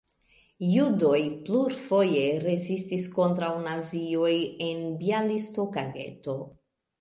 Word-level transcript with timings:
Judoj 0.67 1.19
plurfoje 1.49 2.23
rezistis 2.45 3.05
kontraŭ 3.17 3.51
nazioj 3.67 4.33
en 4.71 4.83
bjalistoka 5.05 5.85
geto. 6.01 6.41